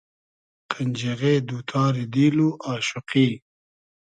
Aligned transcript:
قئنجیغې 0.71 1.33
دو 1.47 1.57
تاری 1.71 2.03
دیل 2.13 2.37
و 2.45 2.49
آشوقی 2.73 3.29